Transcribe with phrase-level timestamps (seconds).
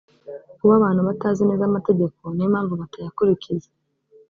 [0.57, 3.69] kuba abantu batazi neza amategeko niyo mpamvu batayakurikiza